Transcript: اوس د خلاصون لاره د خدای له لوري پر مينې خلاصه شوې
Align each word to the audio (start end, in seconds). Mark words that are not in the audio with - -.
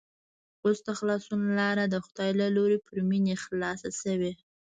اوس 0.63 0.77
د 0.87 0.89
خلاصون 0.99 1.41
لاره 1.59 1.83
د 1.87 1.95
خدای 2.05 2.31
له 2.41 2.47
لوري 2.55 2.79
پر 2.87 2.97
مينې 3.09 3.35
خلاصه 3.43 3.89
شوې 4.01 4.31